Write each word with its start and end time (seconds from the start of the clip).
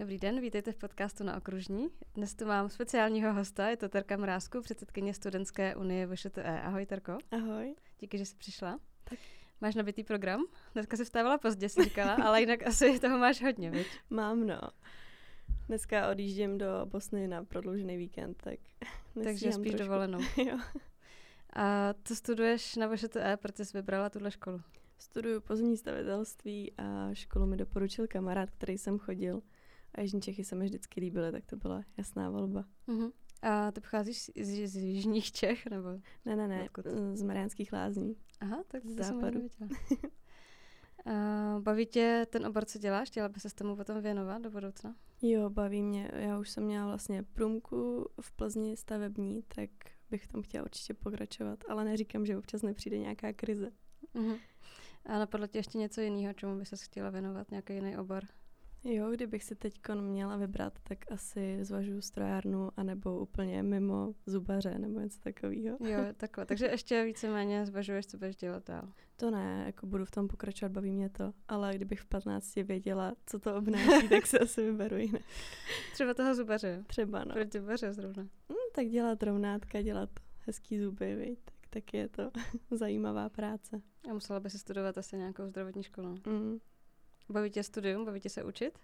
Dobrý 0.00 0.18
den, 0.18 0.40
vítejte 0.40 0.72
v 0.72 0.76
podcastu 0.76 1.24
na 1.24 1.36
Okružní. 1.36 1.88
Dnes 2.14 2.34
tu 2.34 2.46
mám 2.46 2.68
speciálního 2.68 3.32
hosta, 3.32 3.68
je 3.68 3.76
to 3.76 3.88
Terka 3.88 4.16
Mrázku, 4.16 4.60
předsedkyně 4.60 5.14
Studentské 5.14 5.76
unie 5.76 6.06
VŠTE. 6.06 6.60
Ahoj 6.62 6.86
Terko. 6.86 7.18
Ahoj. 7.30 7.74
Díky, 7.98 8.18
že 8.18 8.26
jsi 8.26 8.36
přišla. 8.36 8.80
Tak. 9.04 9.18
Máš 9.60 9.74
nabitý 9.74 10.04
program? 10.04 10.44
Dneska 10.72 10.96
se 10.96 11.04
vstávala 11.04 11.38
pozdě, 11.38 11.68
si 11.68 11.84
říkala, 11.84 12.14
ale 12.14 12.40
jinak 12.40 12.66
asi 12.66 13.00
toho 13.00 13.18
máš 13.18 13.42
hodně, 13.42 13.70
viď? 13.70 13.86
Mám, 14.10 14.46
no. 14.46 14.60
Dneska 15.68 16.10
odjíždím 16.10 16.58
do 16.58 16.66
Bosny 16.84 17.28
na 17.28 17.44
prodloužený 17.44 17.96
víkend, 17.96 18.42
tak 18.42 18.58
Takže 19.24 19.52
spíš 19.52 19.72
trošku. 19.72 19.84
dovolenou. 19.84 20.18
jo. 20.36 20.58
A 21.52 21.94
co 22.04 22.16
studuješ 22.16 22.76
na 22.76 22.86
VŠTE, 22.88 23.36
protože 23.36 23.64
jsi 23.64 23.78
vybrala 23.78 24.10
tuhle 24.10 24.30
školu? 24.30 24.60
Studuju 24.98 25.40
pozemní 25.40 25.76
stavitelství 25.76 26.72
a 26.78 27.14
školu 27.14 27.46
mi 27.46 27.56
doporučil 27.56 28.06
kamarád, 28.06 28.50
který 28.50 28.78
jsem 28.78 28.98
chodil. 28.98 29.42
A 29.94 30.00
Jižní 30.00 30.20
Čechy 30.20 30.44
se 30.44 30.54
mi 30.54 30.64
vždycky 30.64 31.00
líbily, 31.00 31.32
tak 31.32 31.46
to 31.46 31.56
byla 31.56 31.82
jasná 31.96 32.30
volba. 32.30 32.64
Uh-huh. 32.88 33.12
A 33.42 33.72
ty 33.72 33.80
pocházíš 33.80 34.22
z, 34.22 34.66
z, 34.66 34.76
Jižních 34.76 35.32
Čech, 35.32 35.66
nebo? 35.66 35.88
Ne, 36.24 36.36
ne, 36.36 36.48
ne, 36.48 36.62
Odkud? 36.62 36.86
z 37.14 37.22
Mariánských 37.22 37.72
lázní. 37.72 38.16
Aha, 38.40 38.62
tak 38.68 38.86
z 38.86 38.96
západu. 38.96 39.48
A 41.06 41.56
baví 41.60 41.86
tě 41.86 42.26
ten 42.30 42.46
obor, 42.46 42.64
co 42.64 42.78
děláš? 42.78 43.08
Chtěla 43.08 43.28
by 43.28 43.40
se 43.40 43.50
s 43.50 43.54
tomu 43.54 43.76
potom 43.76 44.02
věnovat 44.02 44.42
do 44.42 44.50
budoucna? 44.50 44.96
Jo, 45.22 45.50
baví 45.50 45.82
mě. 45.82 46.10
Já 46.14 46.38
už 46.38 46.50
jsem 46.50 46.64
měla 46.64 46.86
vlastně 46.86 47.22
průmku 47.22 48.08
v 48.20 48.32
Plzni 48.32 48.76
stavební, 48.76 49.42
tak 49.42 49.70
bych 50.10 50.26
tam 50.26 50.42
chtěla 50.42 50.64
určitě 50.64 50.94
pokračovat, 50.94 51.64
ale 51.68 51.84
neříkám, 51.84 52.26
že 52.26 52.38
občas 52.38 52.62
nepřijde 52.62 52.98
nějaká 52.98 53.32
krize. 53.32 53.70
Uh-huh. 54.14 54.38
A 55.06 55.18
napadlo 55.18 55.46
tě 55.46 55.58
ještě 55.58 55.78
něco 55.78 56.00
jiného, 56.00 56.34
čemu 56.34 56.58
by 56.58 56.66
se 56.66 56.76
chtěla 56.76 57.10
věnovat, 57.10 57.50
nějaký 57.50 57.74
jiný 57.74 57.96
obor? 57.96 58.24
Jo, 58.84 59.10
kdybych 59.10 59.44
si 59.44 59.54
teď 59.54 59.80
měla 60.00 60.36
vybrat, 60.36 60.78
tak 60.82 60.98
asi 61.12 61.64
zvažuji 61.64 62.02
strojárnu 62.02 62.70
anebo 62.76 63.20
úplně 63.20 63.62
mimo 63.62 64.14
zubaře 64.26 64.78
nebo 64.78 65.00
něco 65.00 65.20
takového. 65.20 65.78
Jo, 65.80 65.98
takhle. 66.16 66.46
Takže 66.46 66.66
ještě 66.66 67.04
víceméně 67.04 67.66
zvažuješ, 67.66 68.06
co 68.06 68.18
budeš 68.18 68.36
dělat 68.36 68.66
dál. 68.66 68.92
To 69.16 69.30
ne, 69.30 69.62
jako 69.66 69.86
budu 69.86 70.04
v 70.04 70.10
tom 70.10 70.28
pokračovat, 70.28 70.72
baví 70.72 70.92
mě 70.92 71.08
to. 71.08 71.32
Ale 71.48 71.74
kdybych 71.74 72.00
v 72.00 72.06
15 72.06 72.54
věděla, 72.54 73.14
co 73.26 73.38
to 73.38 73.56
obnáší, 73.56 74.08
tak 74.08 74.26
se 74.26 74.38
asi 74.38 74.62
vyberu 74.70 74.96
jinak. 74.96 75.22
Třeba 75.92 76.14
toho 76.14 76.34
zubaře. 76.34 76.84
Třeba, 76.86 77.24
no. 77.24 77.32
Proč 77.32 77.52
zubaře 77.52 77.92
zrovna? 77.92 78.22
Hmm, 78.22 78.58
tak 78.74 78.86
dělat 78.86 79.22
rovnátka, 79.22 79.82
dělat 79.82 80.10
hezký 80.46 80.78
zuby, 80.80 81.14
viď? 81.14 81.38
Tak, 81.44 81.54
tak 81.70 81.94
je 81.94 82.08
to 82.08 82.30
zajímavá 82.70 83.28
práce. 83.28 83.82
A 84.10 84.12
musela 84.12 84.40
by 84.40 84.50
si 84.50 84.58
studovat 84.58 84.98
asi 84.98 85.16
nějakou 85.16 85.46
zdravotní 85.46 85.82
školu. 85.82 86.08
Mm. 86.26 86.58
Baví 87.30 87.50
tě 87.50 87.62
studium? 87.62 88.04
Baví 88.04 88.20
tě 88.20 88.28
se 88.28 88.44
učit? 88.44 88.78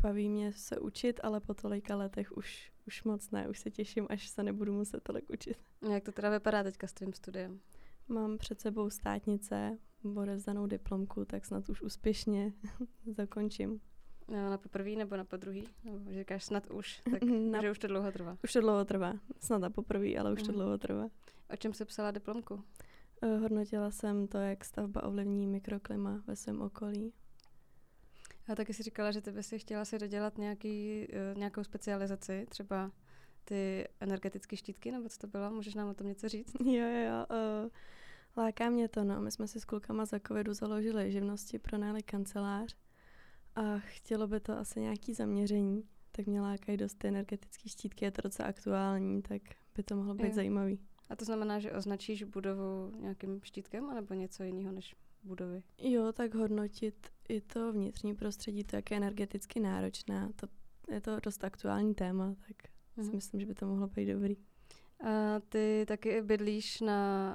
Baví 0.00 0.28
mě 0.28 0.52
se 0.52 0.80
učit, 0.80 1.20
ale 1.22 1.40
po 1.40 1.54
tolika 1.54 1.96
letech 1.96 2.36
už, 2.36 2.72
už 2.86 3.04
moc 3.04 3.30
ne. 3.30 3.48
Už 3.48 3.58
se 3.58 3.70
těším, 3.70 4.06
až 4.10 4.28
se 4.28 4.42
nebudu 4.42 4.72
muset 4.72 5.02
tolik 5.02 5.30
učit. 5.30 5.56
Jak 5.92 6.04
to 6.04 6.12
teda 6.12 6.30
vypadá 6.30 6.62
teďka 6.62 6.86
s 6.86 6.92
tvým 6.92 7.12
studiem? 7.12 7.60
Mám 8.08 8.38
před 8.38 8.60
sebou 8.60 8.90
státnice, 8.90 9.78
odevzdanou 10.16 10.66
diplomku, 10.66 11.24
tak 11.24 11.44
snad 11.44 11.68
už 11.68 11.82
úspěšně 11.82 12.52
zakončím. 13.06 13.80
No, 14.28 14.50
na 14.50 14.58
poprvý 14.58 14.96
nebo 14.96 15.16
na 15.16 15.24
podruhý? 15.24 15.64
Nebo 15.84 16.10
říkáš 16.12 16.44
snad 16.44 16.70
už, 16.70 17.02
tak 17.10 17.22
na... 17.22 17.62
že 17.62 17.70
už 17.70 17.78
to 17.78 17.86
dlouho 17.86 18.12
trvá. 18.12 18.38
Už 18.44 18.52
to 18.52 18.60
dlouho 18.60 18.84
trvá. 18.84 19.14
Snad 19.40 19.58
na 19.58 19.70
poprvý, 19.70 20.18
ale 20.18 20.32
už 20.32 20.42
to 20.42 20.48
mhm. 20.48 20.54
dlouho 20.54 20.78
trvá. 20.78 21.08
O 21.50 21.56
čem 21.56 21.74
jsi 21.74 21.84
psala 21.84 22.10
diplomku? 22.10 22.54
Uh, 22.54 23.40
hodnotila 23.40 23.90
jsem 23.90 24.28
to, 24.28 24.38
jak 24.38 24.64
stavba 24.64 25.02
ovlivní 25.02 25.46
mikroklima 25.46 26.22
ve 26.26 26.36
svém 26.36 26.60
okolí. 26.60 27.12
A 28.48 28.54
taky 28.54 28.74
si 28.74 28.82
říkala, 28.82 29.12
že 29.12 29.20
ty 29.20 29.32
bys 29.32 29.46
si 29.46 29.58
chtěla 29.58 29.84
si 29.84 29.98
dodělat 29.98 30.38
nějaký, 30.38 31.06
uh, 31.08 31.38
nějakou 31.38 31.64
specializaci, 31.64 32.46
třeba 32.48 32.92
ty 33.44 33.88
energetické 34.00 34.56
štítky, 34.56 34.92
nebo 34.92 35.08
co 35.08 35.18
to 35.18 35.26
bylo? 35.26 35.50
Můžeš 35.50 35.74
nám 35.74 35.88
o 35.88 35.94
tom 35.94 36.06
něco 36.06 36.28
říct? 36.28 36.52
Jo, 36.64 36.86
jo, 36.86 37.04
jo. 37.06 37.26
Uh, 37.64 37.70
láká 38.36 38.70
mě 38.70 38.88
to, 38.88 39.04
no. 39.04 39.20
My 39.20 39.30
jsme 39.30 39.48
si 39.48 39.60
s 39.60 39.64
klukama 39.64 40.04
za 40.04 40.20
covidu 40.26 40.54
založili 40.54 41.12
živnosti, 41.12 41.58
pronajali 41.58 42.02
kancelář 42.02 42.76
a 43.54 43.78
chtělo 43.78 44.26
by 44.26 44.40
to 44.40 44.58
asi 44.58 44.80
nějaký 44.80 45.14
zaměření. 45.14 45.84
Tak 46.12 46.26
mě 46.26 46.40
lákají 46.40 46.78
dost 46.78 46.98
ty 46.98 47.08
energetické 47.08 47.68
štítky, 47.68 48.04
je 48.04 48.10
to 48.10 48.22
docela 48.22 48.48
aktuální, 48.48 49.22
tak 49.22 49.42
by 49.74 49.82
to 49.82 49.96
mohlo 49.96 50.14
být 50.14 50.28
jo. 50.28 50.34
zajímavý. 50.34 50.80
A 51.08 51.16
to 51.16 51.24
znamená, 51.24 51.58
že 51.58 51.72
označíš 51.72 52.22
budovu 52.22 52.92
nějakým 53.00 53.40
štítkem, 53.42 53.90
anebo 53.90 54.14
něco 54.14 54.42
jiného 54.42 54.72
než 54.72 54.94
budovy? 55.22 55.62
Jo, 55.78 56.12
tak 56.12 56.34
hodnotit 56.34 57.08
i 57.28 57.40
to 57.40 57.72
vnitřní 57.72 58.14
prostředí, 58.14 58.64
to, 58.64 58.76
jak 58.76 58.90
je 58.90 58.96
energeticky 58.96 59.60
náročná. 59.60 60.30
To, 60.36 60.46
je 60.92 61.00
to 61.00 61.20
dost 61.20 61.44
aktuální 61.44 61.94
téma, 61.94 62.34
tak 62.48 62.56
mm. 62.96 63.04
si 63.04 63.08
mhm. 63.08 63.16
myslím, 63.16 63.40
že 63.40 63.46
by 63.46 63.54
to 63.54 63.66
mohlo 63.66 63.86
být 63.86 64.12
dobrý. 64.12 64.36
A 65.04 65.40
ty 65.48 65.84
taky 65.88 66.22
bydlíš 66.22 66.80
na, 66.80 67.32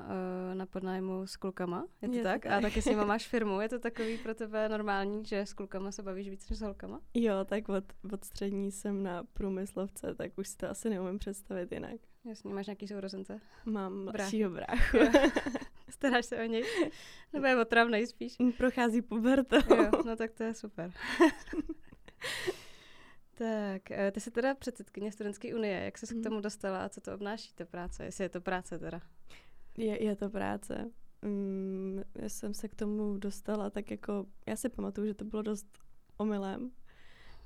uh, 0.49 0.55
na 0.55 0.65
podnájmu 0.65 1.27
s 1.27 1.35
klukama, 1.35 1.85
je 2.01 2.09
to 2.09 2.15
je 2.15 2.23
tak? 2.23 2.41
To 2.41 2.49
tak? 2.49 2.57
A 2.57 2.61
taky 2.61 2.81
s 2.81 2.85
nimi 2.85 3.05
máš 3.05 3.27
firmu, 3.29 3.61
je 3.61 3.69
to 3.69 3.79
takový 3.79 4.17
pro 4.17 4.35
tebe 4.35 4.69
normální, 4.69 5.25
že 5.25 5.39
s 5.39 5.53
klukama 5.53 5.91
se 5.91 6.03
bavíš 6.03 6.29
víc 6.29 6.49
než 6.49 6.59
s 6.59 6.61
holkama? 6.61 7.01
Jo, 7.13 7.33
tak 7.45 7.69
od, 7.69 7.83
od 8.13 8.23
střední 8.23 8.71
jsem 8.71 9.03
na 9.03 9.23
průmyslovce, 9.23 10.15
tak 10.15 10.37
už 10.37 10.47
si 10.47 10.57
to 10.57 10.69
asi 10.69 10.89
neumím 10.89 11.19
představit 11.19 11.71
jinak. 11.71 11.95
Jasně, 12.25 12.53
máš 12.53 12.67
nějaký 12.67 12.87
sourozence? 12.87 13.41
Mám 13.65 14.03
mladšího 14.03 14.49
bráchu. 14.49 14.97
Staráš 15.89 16.25
se 16.25 16.37
o 16.37 16.45
něj? 16.45 16.63
Nebo 17.33 17.45
je 17.45 17.61
otravnej 17.61 18.07
spíš? 18.07 18.37
Prochází 18.57 19.01
pubertou. 19.01 19.75
Jo, 19.75 19.91
no 20.05 20.15
tak 20.15 20.31
to 20.31 20.43
je 20.43 20.53
super. 20.53 20.91
tak, 23.37 23.91
eh, 23.91 24.11
ty 24.11 24.19
jsi 24.19 24.31
teda 24.31 24.55
předsedkyně 24.55 25.11
Studentské 25.11 25.55
unie. 25.55 25.83
Jak 25.83 25.97
jsi 25.97 26.15
mm. 26.15 26.21
k 26.21 26.23
tomu 26.23 26.41
dostala 26.41 26.85
a 26.85 26.89
co 26.89 27.01
to 27.01 27.13
obnáší 27.13 27.53
ta 27.55 27.65
práce? 27.65 28.05
Jestli 28.05 28.23
je 28.23 28.29
to 28.29 28.41
práce 28.41 28.79
teda? 28.79 29.01
Je, 29.77 30.03
je 30.03 30.15
to 30.15 30.29
práce. 30.29 30.91
Mm, 31.21 32.01
já 32.15 32.29
jsem 32.29 32.53
se 32.53 32.67
k 32.67 32.75
tomu 32.75 33.17
dostala 33.17 33.69
tak 33.69 33.91
jako, 33.91 34.25
já 34.47 34.55
si 34.55 34.69
pamatuju, 34.69 35.07
že 35.07 35.13
to 35.13 35.25
bylo 35.25 35.41
dost 35.41 35.79
omylem. 36.17 36.71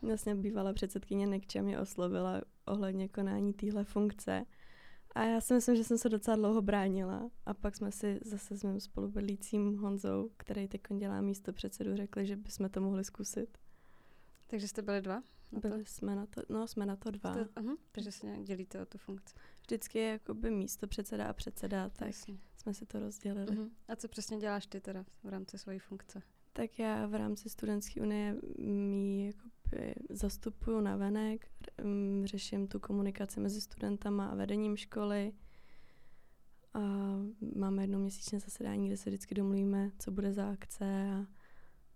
Vlastně 0.01 0.35
bývalá 0.35 0.73
předsedkyně 0.73 1.27
Nekča 1.27 1.61
mě 1.61 1.79
oslovila 1.79 2.41
ohledně 2.65 3.07
konání 3.07 3.53
téhle 3.53 3.83
funkce 3.83 4.45
a 5.17 5.23
já 5.23 5.41
si 5.41 5.53
myslím, 5.53 5.75
že 5.75 5.83
jsem 5.83 5.97
se 5.97 6.09
docela 6.09 6.37
dlouho 6.37 6.61
bránila. 6.61 7.29
A 7.45 7.53
pak 7.53 7.75
jsme 7.75 7.91
si 7.91 8.19
zase 8.25 8.57
s 8.57 8.63
mým 8.63 8.79
spolubydlícím 8.79 9.77
Honzou, 9.77 10.29
který 10.37 10.67
teď 10.67 10.81
dělá 10.97 11.21
místo 11.21 11.53
předsedu, 11.53 11.95
řekli, 11.95 12.25
že 12.25 12.35
bychom 12.35 12.69
to 12.69 12.81
mohli 12.81 13.03
zkusit. 13.03 13.57
Takže 14.47 14.67
jste 14.67 14.81
byli 14.81 15.01
dva? 15.01 15.23
Na 15.51 15.59
Byli 15.59 15.83
to? 15.83 15.89
jsme 15.89 16.15
na 16.15 16.25
to, 16.25 16.41
no 16.49 16.67
jsme 16.67 16.85
na 16.85 16.95
to 16.95 17.11
dva. 17.11 17.33
To, 17.33 17.39
uh-huh, 17.39 17.77
takže 17.91 18.11
se 18.11 18.25
nějak 18.25 18.43
dělíte 18.43 18.81
o 18.81 18.85
tu 18.85 18.97
funkci. 18.97 19.35
Vždycky 19.61 19.99
je 19.99 20.09
jakoby 20.09 20.51
místo 20.51 20.87
předseda 20.87 21.27
a 21.27 21.33
předseda, 21.33 21.89
tak 21.89 22.07
Jasně. 22.07 22.37
jsme 22.57 22.73
si 22.73 22.85
to 22.85 22.99
rozdělili. 22.99 23.57
Uh-huh. 23.57 23.69
A 23.87 23.95
co 23.95 24.07
přesně 24.07 24.37
děláš 24.37 24.67
ty 24.67 24.81
teda 24.81 25.05
v 25.23 25.29
rámci 25.29 25.57
své 25.57 25.79
funkce? 25.79 26.21
Tak 26.53 26.79
já 26.79 27.07
v 27.07 27.15
rámci 27.15 27.49
studentské 27.49 28.01
unie 28.01 28.35
mi 28.57 29.25
jako 29.25 29.49
zastupuju 30.09 30.81
na 30.81 30.95
venek, 30.95 31.47
řeším 32.23 32.67
tu 32.67 32.79
komunikaci 32.79 33.39
mezi 33.39 33.61
studentama 33.61 34.27
a 34.27 34.35
vedením 34.35 34.77
školy. 34.77 35.33
A 36.73 36.79
máme 37.55 37.83
jedno 37.83 37.99
měsíčné 37.99 38.39
zasedání, 38.39 38.87
kde 38.87 38.97
se 38.97 39.09
vždycky 39.09 39.35
domluvíme, 39.35 39.91
co 39.99 40.11
bude 40.11 40.33
za 40.33 40.49
akce 40.49 41.09
a 41.11 41.25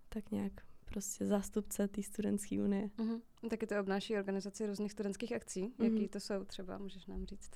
tak 0.08 0.30
nějak 0.30 0.52
prostě 0.84 1.26
zástupce 1.26 1.88
té 1.88 2.02
studentské 2.02 2.62
unie. 2.62 2.90
Uh-huh. 2.98 3.20
Taky 3.50 3.66
to 3.66 3.80
obnáší 3.80 4.16
organizaci 4.16 4.66
různých 4.66 4.92
studentských 4.92 5.32
akcí. 5.32 5.62
Uh-huh. 5.62 5.84
Jaký 5.84 6.08
to 6.08 6.20
jsou 6.20 6.44
třeba, 6.44 6.78
můžeš 6.78 7.06
nám 7.06 7.26
říct? 7.26 7.50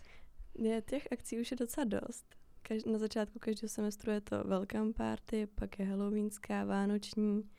Je, 0.59 0.83
těch 0.83 1.09
akcí 1.13 1.41
už 1.41 1.51
je 1.51 1.57
docela 1.57 1.85
dost. 1.85 2.37
Kaž, 2.63 2.85
na 2.85 2.99
začátku 2.99 3.39
každého 3.39 3.69
semestru 3.69 4.13
je 4.13 4.21
to 4.21 4.45
welcome 4.45 4.93
party, 4.93 5.47
pak 5.47 5.79
je 5.79 5.87
halloweenská, 5.87 6.65
vánoční, 6.65 7.51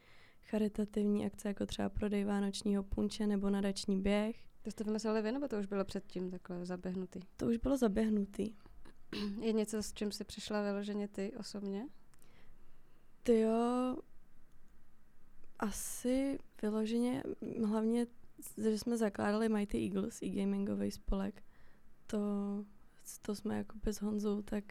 charitativní 0.50 1.26
akce, 1.26 1.48
jako 1.48 1.66
třeba 1.66 1.90
prodej 1.90 2.24
vánočního 2.24 2.84
punče 2.84 3.28
nebo 3.28 3.50
nadační 3.50 4.02
běh. 4.02 4.36
To 4.62 4.72
jste 4.72 4.84
vymysleli 4.84 5.22
vy, 5.22 5.32
nebo 5.32 5.48
to 5.48 5.60
už 5.60 5.66
bylo 5.66 5.86
předtím 5.86 6.32
takhle 6.32 6.66
zaběhnutý? 6.66 7.20
To 7.38 7.48
už 7.48 7.58
bylo 7.58 7.78
zaběhnutý. 7.78 8.54
Je 9.42 9.54
něco, 9.54 9.84
s 9.84 9.94
čím 9.94 10.12
jsi 10.12 10.24
přišla 10.24 10.62
vyloženě 10.62 11.08
ty 11.08 11.34
osobně? 11.40 11.88
Ty 13.24 13.40
jo, 13.40 13.98
asi 15.60 16.40
vyloženě, 16.62 17.24
hlavně, 17.66 18.08
že 18.58 18.78
jsme 18.78 18.98
zakládali 18.98 19.50
Mighty 19.50 19.84
Eagles, 19.84 20.22
e-gamingový 20.22 20.92
spolek. 20.92 21.44
To, 22.08 22.20
to 23.22 23.36
jsme 23.36 23.58
jako 23.58 23.78
bez 23.84 24.02
Honzou, 24.02 24.42
tak 24.42 24.64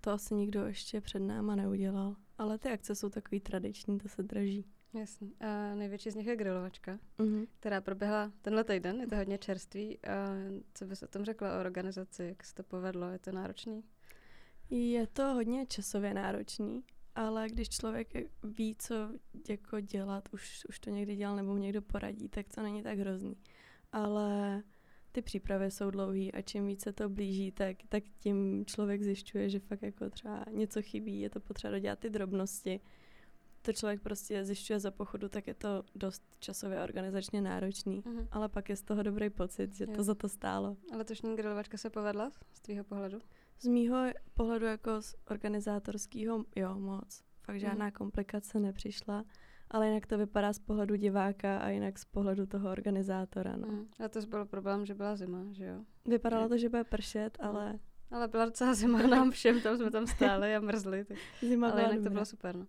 to 0.00 0.10
asi 0.10 0.34
nikdo 0.34 0.66
ještě 0.66 1.00
před 1.00 1.18
náma 1.18 1.56
neudělal. 1.56 2.16
Ale 2.38 2.58
ty 2.58 2.68
akce 2.68 2.94
jsou 2.94 3.08
takový 3.08 3.40
tradiční, 3.40 3.98
to 3.98 4.08
se 4.08 4.22
drží. 4.22 4.64
Jasně. 4.94 5.28
A 5.40 5.74
největší 5.74 6.10
z 6.10 6.14
nich 6.14 6.26
je 6.26 6.36
grilovačka, 6.36 6.98
mm-hmm. 7.18 7.46
která 7.60 7.80
proběhla 7.80 8.32
tenhle 8.42 8.64
týden, 8.64 9.00
je 9.00 9.06
to 9.06 9.16
hodně 9.16 9.38
čerstvý. 9.38 9.98
A 9.98 10.34
co 10.74 10.86
bys 10.86 11.02
o 11.02 11.06
tom 11.06 11.24
řekla 11.24 11.56
o 11.56 11.60
organizaci, 11.60 12.24
jak 12.24 12.44
se 12.44 12.54
to 12.54 12.62
povedlo, 12.62 13.10
je 13.10 13.18
to 13.18 13.32
náročný? 13.32 13.84
Je 14.70 15.06
to 15.06 15.22
hodně 15.22 15.66
časově 15.66 16.14
náročný, 16.14 16.82
ale 17.14 17.48
když 17.48 17.68
člověk 17.68 18.08
ví, 18.42 18.76
co 18.78 18.94
jako 19.48 19.80
dělat, 19.80 20.28
už, 20.32 20.66
už 20.68 20.80
to 20.80 20.90
někdy 20.90 21.16
dělal 21.16 21.36
nebo 21.36 21.52
mu 21.52 21.58
někdo 21.58 21.82
poradí, 21.82 22.28
tak 22.28 22.46
to 22.54 22.62
není 22.62 22.82
tak 22.82 22.98
hrozný. 22.98 23.36
Ale 23.92 24.62
ty 25.12 25.22
přípravy 25.22 25.70
jsou 25.70 25.90
dlouhé 25.90 26.30
a 26.30 26.42
čím 26.42 26.66
více 26.66 26.92
to 26.92 27.08
blíží, 27.08 27.52
tak, 27.52 27.76
tak 27.88 28.04
tím 28.18 28.64
člověk 28.66 29.02
zjišťuje, 29.02 29.50
že 29.50 29.58
fakt 29.58 29.82
jako 29.82 30.10
třeba 30.10 30.44
něco 30.50 30.82
chybí, 30.82 31.20
je 31.20 31.30
to 31.30 31.40
potřeba 31.40 31.70
dodělat 31.70 31.98
ty 31.98 32.10
drobnosti. 32.10 32.80
To 33.62 33.72
člověk 33.72 34.00
prostě 34.00 34.44
zjišťuje 34.44 34.80
za 34.80 34.90
pochodu, 34.90 35.28
tak 35.28 35.46
je 35.46 35.54
to 35.54 35.82
dost 35.94 36.22
časově 36.38 36.82
organizačně 36.82 37.40
náročný, 37.40 38.02
mm-hmm. 38.02 38.28
ale 38.30 38.48
pak 38.48 38.68
je 38.68 38.76
z 38.76 38.82
toho 38.82 39.02
dobrý 39.02 39.30
pocit, 39.30 39.74
že 39.74 39.84
jo. 39.84 39.92
to 39.96 40.02
za 40.02 40.14
to 40.14 40.28
stálo. 40.28 40.76
Ale 40.90 40.98
letošní 40.98 41.36
grilovačka 41.36 41.76
se 41.78 41.90
povedla 41.90 42.30
z 42.52 42.60
tvýho 42.60 42.84
pohledu? 42.84 43.18
Z 43.60 43.66
mýho 43.66 44.04
pohledu 44.34 44.66
jako 44.66 45.02
z 45.02 45.14
organizátorského, 45.30 46.44
jo, 46.56 46.74
moc. 46.78 47.22
Fakt 47.42 47.60
žádná 47.60 47.86
mm. 47.86 47.92
komplikace 47.92 48.60
nepřišla, 48.60 49.24
ale 49.70 49.88
jinak 49.88 50.06
to 50.06 50.18
vypadá 50.18 50.52
z 50.52 50.58
pohledu 50.58 50.96
diváka 50.96 51.58
a 51.58 51.68
jinak 51.68 51.98
z 51.98 52.04
pohledu 52.04 52.46
toho 52.46 52.70
organizátora, 52.70 53.56
no. 53.56 53.68
A 54.04 54.08
to 54.08 54.20
byl 54.20 54.44
problém, 54.44 54.86
že 54.86 54.94
byla 54.94 55.16
zima, 55.16 55.44
že 55.50 55.64
jo? 55.64 55.84
Vypadalo 56.06 56.48
to, 56.48 56.58
že 56.58 56.68
bude 56.68 56.84
pršet, 56.84 57.38
mm. 57.42 57.48
ale... 57.48 57.78
Ale 58.10 58.28
byla 58.28 58.44
docela 58.44 58.74
zima 58.74 59.02
nám 59.06 59.30
všem, 59.30 59.60
tam 59.60 59.76
jsme 59.76 59.90
tam 59.90 60.06
stáli 60.06 60.56
a 60.56 60.60
mrzli. 60.60 61.04
Tak... 61.04 61.16
Zima 61.40 61.70
ale 61.70 61.80
jinak 61.80 61.94
dobrá. 61.94 62.08
to 62.08 62.12
bylo 62.12 62.24
super, 62.24 62.56
no. 62.56 62.66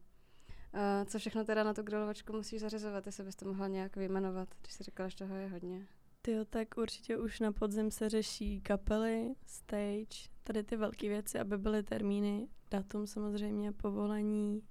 Uh, 0.74 1.06
co 1.06 1.20
všechno 1.20 1.46
teda 1.46 1.64
na 1.64 1.74
tu 1.74 1.84
grilovačku 1.84 2.34
musíš 2.34 2.62
zařizovat, 2.62 3.06
jestli 3.06 3.24
bys 3.24 3.36
to 3.36 3.46
mohla 3.46 3.68
nějak 3.68 3.96
vyjmenovat, 3.96 4.50
když 4.62 4.74
jsi 4.74 4.84
říkala, 4.84 5.10
že 5.10 5.16
toho 5.16 5.36
je 5.36 5.48
hodně. 5.48 5.88
Ty 6.22 6.36
tak 6.50 6.68
určitě 6.78 7.18
už 7.18 7.40
na 7.40 7.52
podzim 7.52 7.92
se 7.92 8.10
řeší 8.10 8.62
kapely, 8.62 9.34
stage, 9.46 10.30
tady 10.44 10.64
ty 10.64 10.76
velké 10.76 11.10
věci, 11.10 11.40
aby 11.40 11.58
byly 11.58 11.84
termíny, 11.84 12.48
datum 12.72 13.08
samozřejmě, 13.08 13.72
povolení 13.72 14.62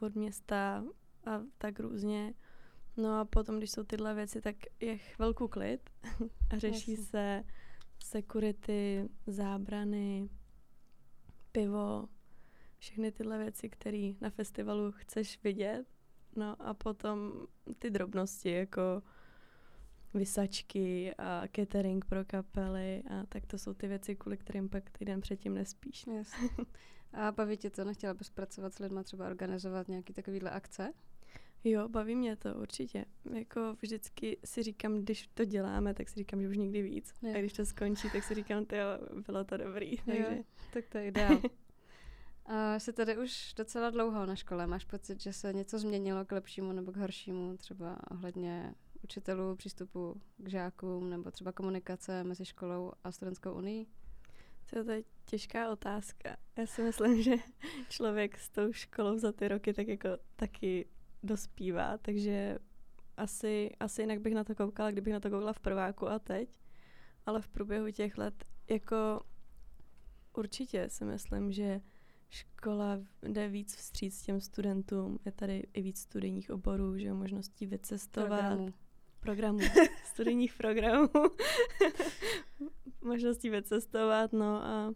od 0.00 0.14
města 0.14 0.84
a 1.26 1.40
tak 1.58 1.80
různě. 1.80 2.34
No 2.96 3.20
a 3.20 3.24
potom, 3.24 3.58
když 3.58 3.70
jsou 3.70 3.84
tyhle 3.84 4.14
věci, 4.14 4.40
tak 4.40 4.56
je 4.80 4.98
chvilku 4.98 5.48
klid 5.48 5.90
a 6.50 6.58
řeší 6.58 6.90
Jasně. 6.90 7.06
se 7.06 7.44
security, 8.04 9.08
zábrany, 9.26 10.28
pivo, 11.52 12.08
všechny 12.86 13.12
tyhle 13.12 13.38
věci, 13.38 13.68
které 13.68 14.12
na 14.20 14.30
festivalu 14.30 14.92
chceš 14.92 15.42
vidět. 15.44 15.86
No 16.36 16.56
a 16.62 16.74
potom 16.74 17.32
ty 17.78 17.90
drobnosti, 17.90 18.50
jako 18.50 19.02
vysačky 20.14 21.14
a 21.18 21.48
catering 21.56 22.04
pro 22.04 22.24
kapely 22.24 23.02
a 23.10 23.26
tak 23.26 23.46
to 23.46 23.58
jsou 23.58 23.74
ty 23.74 23.88
věci, 23.88 24.16
kvůli 24.16 24.36
kterým 24.36 24.68
pak 24.68 24.90
týden 24.90 25.20
předtím 25.20 25.54
nespíš. 25.54 26.06
Yes. 26.06 26.32
A 27.12 27.32
baví 27.32 27.56
tě 27.56 27.70
to? 27.70 27.84
Nechtěla 27.84 28.14
bys 28.14 28.30
pracovat 28.30 28.74
s 28.74 28.78
lidmi, 28.78 29.04
třeba 29.04 29.26
organizovat 29.26 29.88
nějaký 29.88 30.12
takovýhle 30.12 30.50
akce? 30.50 30.92
Jo, 31.64 31.88
baví 31.88 32.14
mě 32.14 32.36
to 32.36 32.54
určitě. 32.54 33.04
Jako 33.34 33.76
vždycky 33.82 34.38
si 34.44 34.62
říkám, 34.62 34.98
když 34.98 35.26
to 35.26 35.44
děláme, 35.44 35.94
tak 35.94 36.08
si 36.08 36.14
říkám, 36.14 36.42
že 36.42 36.48
už 36.48 36.56
nikdy 36.56 36.82
víc. 36.82 37.14
Jo. 37.22 37.32
A 37.34 37.38
když 37.38 37.52
to 37.52 37.66
skončí, 37.66 38.10
tak 38.10 38.24
si 38.24 38.34
říkám, 38.34 38.64
ty 38.64 38.76
bylo 39.26 39.44
to 39.44 39.56
dobrý. 39.56 39.96
Takže... 39.96 40.36
Jo, 40.36 40.44
tak 40.72 40.88
to 40.88 40.98
je 40.98 41.06
ideál. 41.06 41.40
A 42.48 42.78
jsi 42.78 42.92
tady 42.92 43.18
už 43.18 43.54
docela 43.56 43.90
dlouho 43.90 44.26
na 44.26 44.36
škole. 44.36 44.66
Máš 44.66 44.84
pocit, 44.84 45.22
že 45.22 45.32
se 45.32 45.52
něco 45.52 45.78
změnilo 45.78 46.24
k 46.24 46.32
lepšímu 46.32 46.72
nebo 46.72 46.92
k 46.92 46.96
horšímu, 46.96 47.56
třeba 47.56 47.98
ohledně 48.10 48.74
učitelů, 49.04 49.56
přístupu 49.56 50.20
k 50.36 50.48
žákům 50.48 51.10
nebo 51.10 51.30
třeba 51.30 51.52
komunikace 51.52 52.24
mezi 52.24 52.44
školou 52.44 52.92
a 53.04 53.12
studentskou 53.12 53.52
unii? 53.52 53.86
To 54.70 54.90
je 54.90 55.02
těžká 55.24 55.70
otázka. 55.70 56.36
Já 56.56 56.66
si 56.66 56.82
myslím, 56.82 57.22
že 57.22 57.34
člověk 57.88 58.38
s 58.38 58.48
tou 58.48 58.72
školou 58.72 59.18
za 59.18 59.32
ty 59.32 59.48
roky 59.48 59.72
tak 59.72 59.88
jako 59.88 60.08
taky 60.36 60.88
dospívá, 61.22 61.98
takže 61.98 62.58
asi, 63.16 63.70
asi 63.80 64.02
jinak 64.02 64.20
bych 64.20 64.34
na 64.34 64.44
to 64.44 64.54
koukala, 64.54 64.90
kdybych 64.90 65.12
na 65.12 65.20
to 65.20 65.30
koukala 65.30 65.52
v 65.52 65.60
prváku 65.60 66.08
a 66.08 66.18
teď. 66.18 66.48
Ale 67.26 67.42
v 67.42 67.48
průběhu 67.48 67.90
těch 67.90 68.18
let 68.18 68.44
jako 68.68 69.20
určitě 70.36 70.88
si 70.88 71.04
myslím, 71.04 71.52
že 71.52 71.80
škola 72.30 72.98
jde 73.22 73.48
víc 73.48 73.76
vstříc 73.76 74.22
těm 74.22 74.40
studentům. 74.40 75.18
Je 75.24 75.32
tady 75.32 75.66
i 75.74 75.82
víc 75.82 75.98
studijních 76.00 76.50
oborů, 76.50 76.98
že 76.98 77.12
možností 77.12 77.66
vycestovat. 77.66 78.40
Programů 78.40 78.72
programů, 79.26 79.58
studijních 80.04 80.54
programů, 80.54 81.08
možností 83.00 83.50
vycestovat, 83.50 84.32
no 84.32 84.64
a 84.64 84.94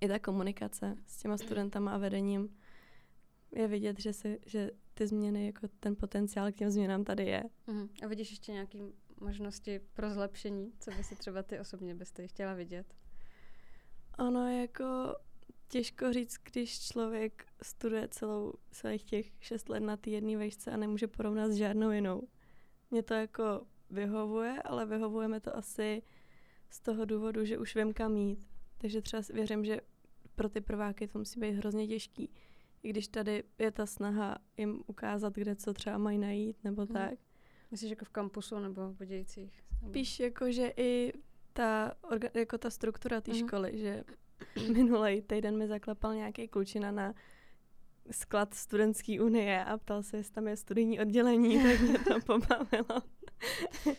i 0.00 0.08
ta 0.08 0.18
komunikace 0.18 0.96
s 1.06 1.16
těma 1.16 1.36
studentama 1.36 1.94
a 1.94 1.98
vedením 1.98 2.56
je 3.52 3.68
vidět, 3.68 4.00
že, 4.00 4.12
si, 4.12 4.40
že 4.46 4.70
ty 4.94 5.06
změny, 5.06 5.46
jako 5.46 5.68
ten 5.80 5.96
potenciál 5.96 6.52
k 6.52 6.56
těm 6.56 6.70
změnám 6.70 7.04
tady 7.04 7.24
je. 7.24 7.44
Uh-huh. 7.68 7.88
A 8.02 8.06
vidíš 8.06 8.30
ještě 8.30 8.52
nějaké 8.52 8.78
možnosti 9.20 9.80
pro 9.94 10.10
zlepšení, 10.10 10.72
co 10.80 10.90
by 10.90 11.04
si 11.04 11.16
třeba 11.16 11.42
ty 11.42 11.60
osobně 11.60 11.94
byste 11.94 12.26
chtěla 12.26 12.54
vidět? 12.54 12.94
Ono 14.18 14.50
jako 14.60 15.16
těžko 15.70 16.12
říct, 16.12 16.36
když 16.52 16.80
člověk 16.80 17.46
studuje 17.62 18.08
celou 18.08 18.52
svých 18.72 19.04
těch 19.04 19.32
šest 19.40 19.68
let 19.68 19.80
na 19.80 19.96
té 19.96 20.10
jedné 20.10 20.36
vejšce 20.36 20.70
a 20.70 20.76
nemůže 20.76 21.06
porovnat 21.06 21.50
s 21.50 21.54
žádnou 21.54 21.90
jinou. 21.90 22.28
Mě 22.90 23.02
to 23.02 23.14
jako 23.14 23.66
vyhovuje, 23.90 24.62
ale 24.62 24.86
vyhovujeme 24.86 25.40
to 25.40 25.56
asi 25.56 26.02
z 26.70 26.80
toho 26.80 27.04
důvodu, 27.04 27.44
že 27.44 27.58
už 27.58 27.76
vím 27.76 27.92
kam 27.92 28.16
jít. 28.16 28.48
Takže 28.78 29.02
třeba 29.02 29.22
věřím, 29.32 29.64
že 29.64 29.80
pro 30.34 30.48
ty 30.48 30.60
prváky 30.60 31.08
to 31.08 31.18
musí 31.18 31.40
být 31.40 31.52
hrozně 31.52 31.86
těžký. 31.86 32.30
I 32.82 32.90
když 32.90 33.08
tady 33.08 33.44
je 33.58 33.70
ta 33.70 33.86
snaha 33.86 34.38
jim 34.56 34.82
ukázat, 34.86 35.34
kde 35.34 35.56
co 35.56 35.74
třeba 35.74 35.98
mají 35.98 36.18
najít, 36.18 36.64
nebo 36.64 36.82
hmm. 36.82 36.92
tak. 36.94 37.18
Myslíš 37.70 37.90
jako 37.90 38.04
v 38.04 38.08
kampusu 38.08 38.58
nebo 38.58 38.88
v 38.88 38.96
Budějcích? 38.96 39.62
Spíš 39.88 40.20
jako, 40.20 40.52
že 40.52 40.72
i 40.76 41.12
ta, 41.52 41.94
jako 42.34 42.58
ta 42.58 42.70
struktura 42.70 43.20
té 43.20 43.32
hmm. 43.32 43.48
školy, 43.48 43.78
že 43.78 44.04
minulý 44.72 45.22
týden 45.22 45.58
mi 45.58 45.68
zaklepal 45.68 46.14
nějaký 46.14 46.48
klučina 46.48 46.90
na 46.90 47.14
sklad 48.10 48.54
studentské 48.54 49.20
unie 49.20 49.64
a 49.64 49.78
ptal 49.78 50.02
se, 50.02 50.16
jestli 50.16 50.34
tam 50.34 50.48
je 50.48 50.56
studijní 50.56 51.00
oddělení, 51.00 51.62
tak 51.62 51.80
mě 51.80 51.98
to 51.98 52.20
pobavilo. 52.20 53.02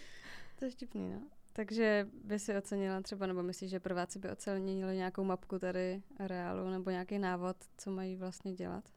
to 0.59 0.65
je 0.65 0.71
štipný, 0.71 1.09
no. 1.09 1.21
Takže 1.53 2.07
by 2.23 2.39
si 2.39 2.57
ocenila 2.57 3.01
třeba, 3.01 3.25
nebo 3.25 3.43
myslíš, 3.43 3.71
že 3.71 3.79
prváci 3.79 4.19
by 4.19 4.29
ocenili 4.29 4.95
nějakou 4.95 5.23
mapku 5.23 5.59
tady 5.59 6.01
reálu, 6.19 6.69
nebo 6.69 6.89
nějaký 6.89 7.19
návod, 7.19 7.57
co 7.77 7.91
mají 7.91 8.15
vlastně 8.15 8.53
dělat? 8.53 8.89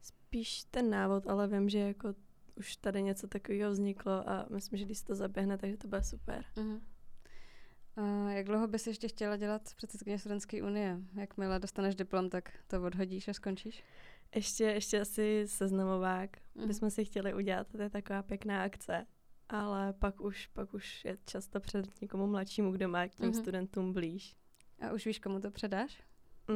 Spíš 0.00 0.64
ten 0.64 0.90
návod, 0.90 1.26
ale 1.26 1.48
vím, 1.48 1.68
že 1.68 1.78
jako 1.78 2.14
už 2.56 2.76
tady 2.76 3.02
něco 3.02 3.28
takového 3.28 3.70
vzniklo 3.70 4.30
a 4.30 4.46
myslím, 4.50 4.78
že 4.78 4.84
když 4.84 5.02
to 5.02 5.14
zaběhne, 5.14 5.58
takže 5.58 5.76
to 5.76 5.88
bude 5.88 6.02
super. 6.02 6.44
Uh-huh. 6.56 6.80
Uh, 7.98 8.30
jak 8.30 8.46
dlouho 8.46 8.66
bys 8.66 8.86
ještě 8.86 9.08
chtěla 9.08 9.36
dělat 9.36 9.62
předsedkyně 9.76 10.18
studentské 10.18 10.62
unie? 10.62 10.98
Jakmile 11.14 11.58
dostaneš 11.58 11.94
diplom, 11.94 12.30
tak 12.30 12.52
to 12.66 12.82
odhodíš 12.82 13.28
a 13.28 13.32
skončíš? 13.32 13.84
Ještě, 14.34 14.64
ještě 14.64 15.00
asi 15.00 15.44
seznamovák 15.46 16.30
mm. 16.54 16.68
bychom 16.68 16.90
si 16.90 17.04
chtěli 17.04 17.34
udělat, 17.34 17.66
to 17.72 17.82
je 17.82 17.90
taková 17.90 18.22
pěkná 18.22 18.62
akce. 18.62 19.06
Ale 19.48 19.92
pak 19.92 20.20
už, 20.20 20.46
pak 20.46 20.74
už 20.74 21.04
je 21.04 21.18
často 21.24 21.60
před 21.60 22.00
někomu 22.00 22.26
mladšímu, 22.26 22.72
kdo 22.72 22.88
má 22.88 23.08
k 23.08 23.14
těm 23.14 23.30
mm-hmm. 23.30 23.40
studentům 23.40 23.92
blíž. 23.92 24.36
A 24.80 24.92
už 24.92 25.06
víš, 25.06 25.18
komu 25.18 25.40
to 25.40 25.50
předáš? 25.50 26.02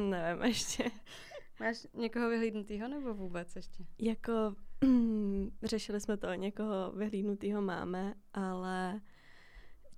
Nevím 0.09 0.43
ještě. 0.43 0.91
Máš 1.59 1.87
někoho 1.93 2.29
vyhlídnutýho 2.29 2.87
nebo 2.87 3.13
vůbec 3.13 3.55
ještě? 3.55 3.85
Jako 3.99 4.55
řešili 5.63 5.99
jsme 6.01 6.17
to, 6.17 6.33
někoho 6.33 6.91
vyhlídnutýho 6.91 7.61
máme, 7.61 8.13
ale 8.33 9.01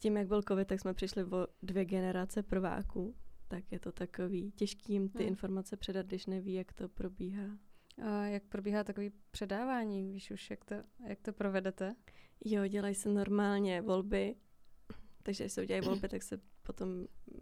tím, 0.03 0.17
jak 0.17 0.27
byl 0.27 0.41
covid, 0.47 0.67
tak 0.67 0.79
jsme 0.79 0.93
přišli 0.93 1.23
o 1.23 1.47
dvě 1.61 1.85
generace 1.85 2.43
prváků, 2.43 3.15
tak 3.47 3.71
je 3.71 3.79
to 3.79 3.91
takový 3.91 4.51
těžký 4.51 4.93
jim 4.93 5.09
ty 5.09 5.23
hmm. 5.23 5.27
informace 5.27 5.77
předat, 5.77 6.05
když 6.05 6.25
neví, 6.25 6.53
jak 6.53 6.73
to 6.73 6.89
probíhá. 6.89 7.57
A 8.01 8.25
jak 8.25 8.43
probíhá 8.43 8.83
takový 8.83 9.11
předávání? 9.31 10.11
Víš 10.11 10.31
už, 10.31 10.49
jak 10.49 10.65
to, 10.65 10.75
jak 11.07 11.21
to 11.21 11.33
provedete? 11.33 11.95
Jo, 12.45 12.67
dělají 12.67 12.95
se 12.95 13.09
normálně 13.09 13.81
volby, 13.81 14.35
takže 15.23 15.43
když 15.43 15.53
se 15.53 15.61
udělají 15.61 15.85
volby, 15.85 16.07
tak 16.07 16.23
se 16.23 16.39
potom 16.61 16.89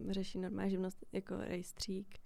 řeší 0.10 0.40
normální 0.40 0.72
živnost 0.72 1.06
jako 1.12 1.38
rejstřík 1.38 2.18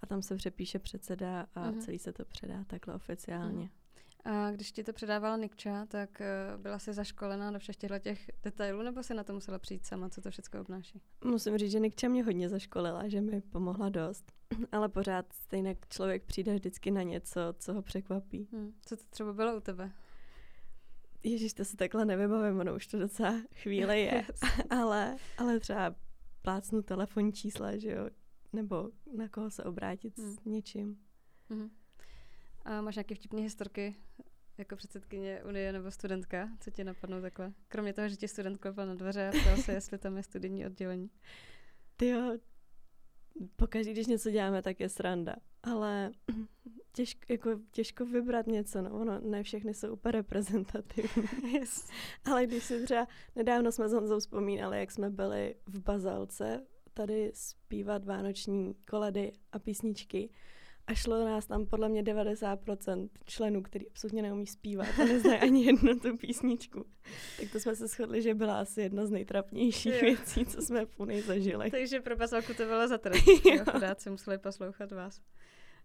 a 0.00 0.06
tam 0.06 0.22
se 0.22 0.36
přepíše 0.36 0.78
předseda 0.78 1.46
a 1.54 1.70
uh-huh. 1.70 1.80
celý 1.80 1.98
se 1.98 2.12
to 2.12 2.24
předá 2.24 2.64
takhle 2.64 2.94
oficiálně. 2.94 3.64
Uh-huh. 3.66 3.85
A 4.26 4.50
když 4.50 4.72
ti 4.72 4.84
to 4.84 4.92
předávala 4.92 5.36
Nikča, 5.36 5.86
tak 5.86 6.22
uh, 6.54 6.62
byla 6.62 6.78
jsi 6.78 6.92
zaškolená 6.92 7.50
do 7.50 7.58
všech 7.58 7.76
těchto 7.76 7.98
těch 7.98 8.30
detailů, 8.42 8.82
nebo 8.82 9.02
se 9.02 9.14
na 9.14 9.24
to 9.24 9.32
musela 9.32 9.58
přijít 9.58 9.86
sama, 9.86 10.08
co 10.08 10.20
to 10.20 10.30
všechno 10.30 10.60
obnáší? 10.60 11.00
Musím 11.24 11.58
říct, 11.58 11.70
že 11.70 11.80
Nikča 11.80 12.08
mě 12.08 12.24
hodně 12.24 12.48
zaškolila, 12.48 13.08
že 13.08 13.20
mi 13.20 13.40
pomohla 13.40 13.88
dost. 13.88 14.32
Ale 14.72 14.88
pořád 14.88 15.32
stejně 15.32 15.76
člověk 15.88 16.24
přijde 16.24 16.54
vždycky 16.54 16.90
na 16.90 17.02
něco, 17.02 17.40
co 17.58 17.74
ho 17.74 17.82
překvapí. 17.82 18.48
Hmm. 18.52 18.72
Co 18.86 18.96
to 18.96 19.02
třeba 19.10 19.32
bylo 19.32 19.56
u 19.56 19.60
tebe? 19.60 19.92
Ježíš, 21.22 21.54
to 21.54 21.64
se 21.64 21.76
takhle 21.76 22.04
nevybavím, 22.04 22.60
ono 22.60 22.74
už 22.74 22.86
to 22.86 22.98
docela 22.98 23.34
chvíle 23.54 23.98
je. 23.98 24.26
ale, 24.70 25.16
ale 25.38 25.60
třeba 25.60 25.94
plácnu 26.42 26.82
telefonní 26.82 27.32
čísla, 27.32 27.76
že 27.76 27.90
jo, 27.90 28.10
nebo 28.52 28.90
na 29.16 29.28
koho 29.28 29.50
se 29.50 29.64
obrátit 29.64 30.18
hmm. 30.18 30.32
s 30.32 30.44
něčím. 30.44 30.98
Hmm. 31.50 31.70
A 32.66 32.80
máš 32.80 32.96
nějaké 32.96 33.14
vtipné 33.14 33.40
historky 33.40 33.94
jako 34.58 34.76
předsedkyně 34.76 35.44
Unie 35.44 35.72
nebo 35.72 35.90
studentka? 35.90 36.48
Co 36.60 36.70
ti 36.70 36.84
napadnou 36.84 37.20
takhle? 37.20 37.52
Kromě 37.68 37.92
toho, 37.92 38.08
že 38.08 38.16
ti 38.16 38.28
student 38.28 38.60
klopal 38.60 38.86
na 38.86 38.94
dveře 38.94 39.28
a 39.28 39.30
ptal 39.30 39.56
se, 39.56 39.72
jestli 39.72 39.98
tam 39.98 40.16
je 40.16 40.22
studijní 40.22 40.66
oddělení. 40.66 41.10
Ty 41.96 42.08
jo, 42.08 42.38
pokaždé, 43.56 43.92
když 43.92 44.06
něco 44.06 44.30
děláme, 44.30 44.62
tak 44.62 44.80
je 44.80 44.88
sranda. 44.88 45.36
Ale 45.62 46.10
těžko, 46.92 47.20
jako, 47.28 47.60
těžko 47.70 48.06
vybrat 48.06 48.46
něco, 48.46 48.82
no. 48.82 48.90
Ono, 48.90 49.20
ne 49.20 49.42
všechny 49.42 49.74
jsou 49.74 49.92
úplně 49.92 50.12
reprezentativní. 50.12 51.28
Yes. 51.52 51.88
Ale 52.24 52.46
když 52.46 52.64
si 52.64 52.84
třeba, 52.84 53.06
nedávno 53.36 53.72
jsme 53.72 53.88
s 53.88 53.92
Honzou 53.92 54.18
vzpomínali, 54.18 54.80
jak 54.80 54.90
jsme 54.90 55.10
byli 55.10 55.54
v 55.66 55.82
Bazalce 55.82 56.66
tady 56.94 57.30
zpívat 57.34 58.04
vánoční 58.04 58.74
koledy 58.74 59.32
a 59.52 59.58
písničky 59.58 60.30
a 60.86 60.94
šlo 60.94 61.24
nás 61.24 61.46
tam 61.46 61.66
podle 61.66 61.88
mě 61.88 62.02
90% 62.02 63.08
členů, 63.24 63.62
který 63.62 63.88
absolutně 63.88 64.22
neumí 64.22 64.46
zpívat 64.46 64.88
a 65.02 65.04
neznají 65.04 65.40
ani 65.40 65.64
jednu 65.64 65.98
tu 66.00 66.16
písničku. 66.16 66.84
Tak 67.40 67.50
to 67.52 67.60
jsme 67.60 67.76
se 67.76 67.86
shodli, 67.86 68.22
že 68.22 68.34
byla 68.34 68.60
asi 68.60 68.80
jedna 68.80 69.06
z 69.06 69.10
nejtrapnějších 69.10 69.94
Jo. 69.94 70.00
věcí, 70.00 70.46
co 70.46 70.62
jsme 70.62 70.86
v 70.86 71.00
Unii 71.00 71.22
zažili. 71.22 71.70
Takže 71.70 72.00
pro 72.00 72.16
Bazalku 72.16 72.54
to 72.54 72.64
bylo 72.64 72.88
za 72.88 72.98
trest. 72.98 73.26
Jo. 73.44 73.64
Chudáci 73.72 74.10
museli 74.10 74.38
poslouchat 74.38 74.92
vás. 74.92 75.20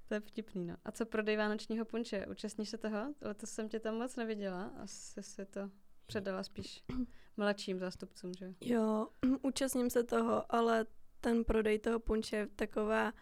To 0.08 0.13
je 0.13 0.20
vtipný, 0.20 0.65
no. 0.65 0.75
A 0.86 0.91
co 0.91 1.05
prodej 1.05 1.38
vánočního 1.38 1.86
punče? 1.86 2.25
Účastníš 2.31 2.70
se 2.70 2.77
toho? 2.77 3.13
Letos 3.22 3.50
jsem 3.50 3.70
tě 3.70 3.79
tam 3.79 3.96
moc 3.98 4.15
neviděla. 4.15 4.63
Asi 4.84 5.24
se 5.24 5.46
to 5.46 5.70
předala 6.05 6.43
spíš 6.43 6.84
mladším 7.38 7.79
zástupcům, 7.79 8.31
že 8.39 8.46
jo? 8.46 8.53
Jo, 8.62 9.08
účastním 9.41 9.89
se 9.89 10.03
toho, 10.03 10.55
ale 10.55 10.86
ten 11.22 11.43
prodej 11.43 11.79
toho 11.79 12.00
punče 12.00 12.36
je 12.36 12.48
taková 12.48 13.13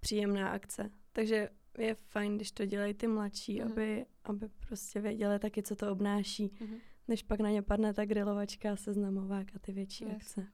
příjemná 0.00 0.48
akce. 0.48 0.90
Takže 1.18 1.48
je 1.78 1.94
fajn, 1.94 2.36
když 2.36 2.52
to 2.52 2.66
dělají 2.66 2.94
ty 2.94 3.06
mladší, 3.06 3.60
Mhm. 3.60 3.72
aby, 3.72 4.06
aby 4.24 4.48
prostě 4.48 5.00
věděli 5.00 5.38
taky, 5.38 5.62
co 5.62 5.76
to 5.76 5.92
obnáší. 5.92 6.52
Mhm. 6.60 6.76
Než 7.08 7.22
pak 7.22 7.40
na 7.40 7.50
ně 7.50 7.62
padne 7.62 7.94
ta 7.94 8.04
grilovačka, 8.04 8.76
seznamovák 8.76 9.46
a 9.56 9.58
ty 9.58 9.72
větší 9.72 10.04
Jasně. 10.04 10.16
akce. 10.16 10.46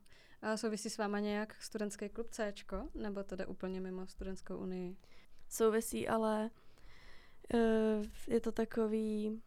A 0.42 0.56
souvisí 0.56 0.90
s 0.90 0.98
váma 0.98 1.20
nějak 1.20 1.54
studentský 1.62 2.08
klub 2.08 2.30
Cčko? 2.30 2.88
Nebo 2.94 3.22
to 3.24 3.36
jde 3.36 3.46
úplně 3.46 3.80
mimo 3.80 4.06
studentskou 4.06 4.56
unii? 4.56 4.96
Souvisí, 5.48 6.08
ale 6.08 6.50
uh, 7.54 8.04
je 8.28 8.40
to 8.40 8.52
takový... 8.52 9.42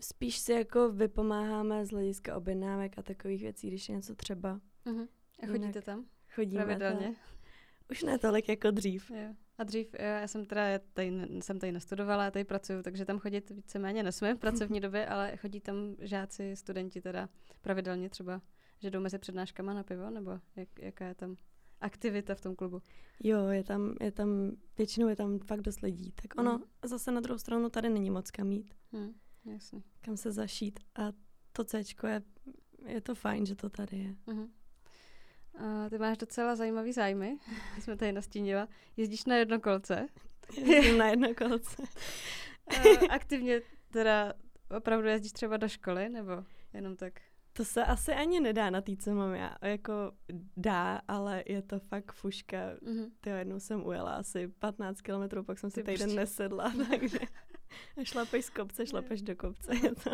Spíš 0.00 0.38
si 0.38 0.52
jako 0.52 0.90
vypomáháme 0.92 1.86
z 1.86 1.90
hlediska 1.90 2.36
objednávek 2.36 2.98
a 2.98 3.02
takových 3.02 3.42
věcí, 3.42 3.68
když 3.68 3.88
je 3.88 3.94
něco 3.94 4.14
třeba. 4.14 4.60
Mhm. 4.84 5.06
A 5.42 5.46
chodíte 5.46 5.66
Jinak 5.68 5.84
tam? 5.84 6.04
Chodíme 6.34 6.64
Pravidelně? 6.64 7.06
tam. 7.06 7.14
Už 7.90 8.02
ne 8.02 8.18
tolik 8.18 8.48
jako 8.48 8.70
dřív. 8.70 9.10
Jo. 9.10 9.34
A 9.58 9.64
dřív, 9.64 9.86
jo, 9.94 9.98
já 10.06 10.28
jsem 10.28 10.44
teda 10.44 10.66
já 10.68 10.78
tady, 10.92 11.12
jsem 11.40 11.58
tady 11.58 11.72
nestudovala, 11.72 12.30
tady 12.30 12.44
pracuju, 12.44 12.82
takže 12.82 13.04
tam 13.04 13.18
chodit 13.18 13.50
víceméně 13.50 14.02
nesmím 14.02 14.36
v 14.36 14.40
pracovní 14.40 14.80
době, 14.86 15.06
ale 15.06 15.36
chodí 15.36 15.60
tam 15.60 15.76
žáci, 16.00 16.56
studenti 16.56 17.00
teda 17.00 17.28
pravidelně 17.62 18.08
třeba, 18.10 18.42
že 18.78 18.90
jdou 18.90 19.00
mezi 19.00 19.18
přednáškama 19.18 19.74
na 19.74 19.82
pivo, 19.82 20.10
nebo 20.10 20.30
jak, 20.56 20.68
jaká 20.78 21.06
je 21.06 21.14
tam 21.14 21.36
aktivita 21.80 22.34
v 22.34 22.40
tom 22.40 22.56
klubu? 22.56 22.82
Jo, 23.24 23.46
je 23.48 23.64
tam, 23.64 23.94
je 24.00 24.12
tam, 24.12 24.56
většinou 24.78 25.08
je 25.08 25.16
tam 25.16 25.38
fakt 25.38 25.60
dost 25.60 25.80
lidí. 25.80 26.12
Tak 26.12 26.40
ono, 26.40 26.52
Mhm. 26.52 26.62
zase 26.84 27.10
na 27.10 27.20
druhou 27.20 27.38
stranu 27.38 27.70
tady 27.70 27.88
není 27.90 28.10
moc 28.10 28.30
kam 28.30 28.52
jít, 28.52 28.74
Hm, 28.92 29.12
jasně. 29.44 29.82
kam 30.00 30.16
se 30.16 30.32
zašít. 30.32 30.80
A 30.94 31.12
to 31.52 31.64
C 31.64 31.78
je, 32.08 32.22
je 32.86 33.00
to 33.00 33.14
fajn, 33.14 33.46
že 33.46 33.54
to 33.56 33.68
tady 33.68 33.96
je. 33.98 34.16
Mhm. 34.26 34.48
A 35.58 35.90
ty 35.90 35.98
máš 35.98 36.18
docela 36.18 36.56
zajímavý 36.56 36.92
zájmy, 36.92 37.38
jsme 37.80 37.96
tady 37.96 38.12
nastínila. 38.12 38.68
Jezdíš 38.96 39.24
na 39.24 39.36
jednokolce. 39.36 40.06
Jezdím 40.56 40.98
na 40.98 41.06
jednokolce. 41.10 41.82
A 42.66 43.06
aktivně 43.10 43.60
teda 43.90 44.32
opravdu 44.76 45.08
jezdíš 45.08 45.32
třeba 45.32 45.56
do 45.56 45.68
školy, 45.68 46.08
nebo 46.08 46.44
jenom 46.72 46.96
tak? 46.96 47.20
To 47.52 47.64
se 47.64 47.84
asi 47.84 48.12
ani 48.12 48.40
nedá 48.40 48.70
na 48.70 48.80
tý, 48.80 48.96
co 48.96 49.14
mám 49.14 49.34
já. 49.34 49.56
Jako 49.62 50.12
dá, 50.56 51.00
ale 51.08 51.42
je 51.46 51.62
to 51.62 51.78
fakt 51.78 52.12
fuška. 52.12 52.58
Mhm. 52.82 53.10
Ty 53.20 53.30
jednou 53.30 53.60
jsem 53.60 53.86
ujela 53.86 54.14
asi 54.14 54.48
15 54.48 55.00
kilometrů, 55.00 55.44
pak 55.44 55.58
jsem 55.58 55.70
si 55.70 55.82
týden 55.82 56.14
nesedla, 56.14 56.72
takže 56.90 57.18
šlapeš 58.02 58.44
z 58.44 58.50
kopce, 58.50 58.86
šlapeš 58.86 59.22
do 59.22 59.36
kopce. 59.36 59.74
Je 59.74 59.94
to. 59.94 60.10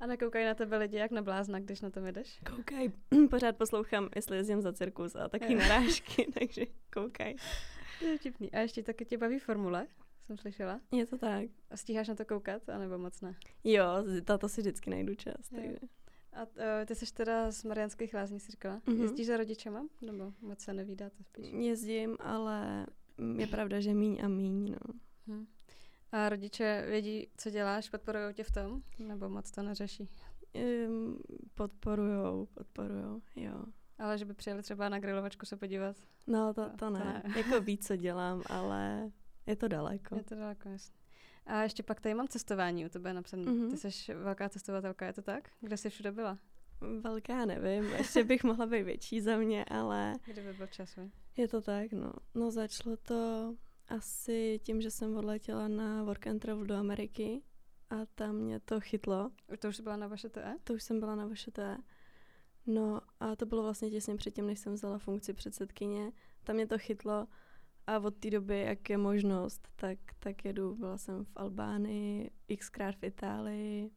A 0.00 0.06
nekoukají 0.06 0.44
na 0.44 0.54
tebe 0.54 0.76
lidi 0.76 0.96
jak 0.96 1.10
na 1.10 1.22
blázna, 1.22 1.58
když 1.60 1.80
na 1.80 1.90
tom 1.90 2.06
jedeš? 2.06 2.40
Koukaj, 2.56 2.88
pořád 3.30 3.56
poslouchám, 3.56 4.08
jestli 4.16 4.36
jezdím 4.36 4.62
za 4.62 4.72
cirkus 4.72 5.14
a 5.16 5.28
taky 5.28 5.52
Jo. 5.52 5.58
narážky, 5.58 6.26
takže 6.38 6.62
koukaj. 6.94 7.34
To 7.98 8.04
je 8.06 8.18
vtipný. 8.18 8.52
A 8.52 8.58
ještě 8.60 8.82
taky 8.82 9.04
tě 9.04 9.18
baví 9.18 9.38
formule, 9.38 9.86
jsem 10.26 10.36
slyšela. 10.36 10.80
Je 10.92 11.06
to 11.06 11.18
tak. 11.18 11.44
A 11.70 11.76
stíháš 11.76 12.08
na 12.08 12.14
to 12.14 12.24
koukat, 12.24 12.68
anebo 12.68 12.98
moc 12.98 13.20
ne? 13.20 13.34
Jo, 13.64 13.84
tato 14.24 14.48
si 14.48 14.60
vždycky 14.60 14.90
najdu 14.90 15.14
čas. 15.14 15.52
Jo. 15.52 15.60
Takže. 15.60 15.78
A 16.32 16.42
uh, 16.42 16.84
ty 16.86 16.94
jsi 16.94 17.14
teda 17.14 17.50
z 17.50 17.64
Mariánských 17.64 18.14
lázní, 18.14 18.40
jsi 18.40 18.52
říkala? 18.52 18.80
Mhm. 18.86 19.02
Jezdíš 19.02 19.26
za 19.26 19.36
rodičema? 19.36 19.86
Nebo 20.02 20.32
moc 20.40 20.60
se 20.60 20.72
nevídáte 20.72 21.24
spíš? 21.24 21.46
Jezdím, 21.52 22.16
ale 22.20 22.86
je 23.36 23.46
pravda, 23.46 23.80
že 23.80 23.94
míň 23.94 24.20
a 24.24 24.28
míň, 24.28 24.70
no. 24.70 24.94
Hm. 25.26 25.46
A 26.14 26.28
rodiče 26.28 26.84
vědí, 26.88 27.28
co 27.36 27.50
děláš, 27.50 27.88
podporují 27.90 28.34
tě 28.34 28.44
v 28.44 28.50
tom? 28.50 28.82
Nebo 28.98 29.28
moc 29.28 29.50
to 29.50 29.62
neřeší? 29.62 30.08
Um, 30.88 31.18
podporujou, 31.54 32.46
podporujou, 32.54 33.22
jo. 33.36 33.64
Ale 33.98 34.18
že 34.18 34.24
by 34.24 34.34
přijeli 34.34 34.62
třeba 34.62 34.88
na 34.88 34.98
grilovačku 34.98 35.46
se 35.46 35.56
podívat? 35.56 35.96
No, 36.26 36.54
to, 36.54 36.64
To- 36.64 36.70
to 36.70 36.76
to 36.76 36.90
ne. 36.90 37.22
ne. 37.28 37.34
jako 37.36 37.60
ví, 37.60 37.78
co 37.78 37.96
dělám, 37.96 38.42
ale 38.46 39.10
je 39.46 39.56
to 39.56 39.68
daleko. 39.68 40.16
Je 40.16 40.24
to 40.24 40.34
daleko, 40.34 40.68
jasně. 40.68 40.96
A 41.46 41.62
ještě 41.62 41.82
pak 41.82 42.00
tady 42.00 42.14
mám 42.14 42.28
cestování, 42.28 42.86
u 42.86 42.88
tebe 42.88 43.12
napsané. 43.14 43.42
Mhm. 43.42 43.70
Ty 43.70 43.76
jsi 43.90 44.14
velká 44.14 44.48
cestovatelka, 44.48 45.06
je 45.06 45.12
to 45.12 45.22
tak? 45.22 45.50
Kde 45.60 45.76
jsi 45.76 45.90
všude 45.90 46.12
byla? 46.12 46.38
Velká 47.00 47.44
nevím, 47.44 47.84
ještě 47.84 48.24
bych 48.24 48.44
mohla 48.44 48.66
být 48.66 48.82
větší 48.82 49.20
za 49.20 49.36
mě, 49.36 49.64
ale 49.64 50.14
Kde 50.26 50.42
by 50.42 50.52
byl 50.52 50.66
čas, 50.66 50.98
je 51.36 51.48
to 51.48 51.60
tak, 51.62 51.92
no. 51.92 52.12
No 52.34 52.50
začalo 52.50 52.96
to 52.96 53.54
asi 53.88 54.60
tím, 54.62 54.80
že 54.80 54.90
jsem 54.90 55.16
odletěla 55.16 55.68
na 55.68 56.02
work 56.02 56.26
and 56.26 56.38
travel 56.38 56.64
do 56.64 56.74
Ameriky 56.74 57.42
a 57.90 58.06
tam 58.14 58.36
mě 58.36 58.60
to 58.60 58.80
chytlo. 58.80 59.30
Už 59.52 59.58
to 59.58 59.68
už 59.68 59.80
byla 59.80 59.96
na 59.96 60.06
vaše 60.06 60.28
TE? 60.28 60.54
To 60.64 60.74
už 60.74 60.82
jsem 60.82 61.00
byla 61.00 61.14
na 61.14 61.28
VŠT. 61.28 61.58
No 62.66 63.00
a 63.20 63.36
to 63.36 63.46
bylo 63.46 63.62
vlastně 63.62 63.90
těsně 63.90 64.16
předtím, 64.16 64.46
než 64.46 64.58
jsem 64.58 64.74
vzala 64.74 64.98
funkci 64.98 65.32
předsedkyně. 65.34 66.12
Tam 66.44 66.56
mě 66.56 66.66
to 66.66 66.78
chytlo 66.78 67.26
a 67.86 67.98
od 67.98 68.16
té 68.16 68.30
doby, 68.30 68.60
jak 68.60 68.90
je 68.90 68.98
možnost, 68.98 69.68
tak, 69.76 69.98
tak 70.18 70.44
jedu. 70.44 70.74
Byla 70.74 70.98
jsem 70.98 71.24
v 71.24 71.32
Albánii, 71.36 72.30
xkrát 72.58 72.96
v 72.96 73.04
Itálii, 73.04 73.90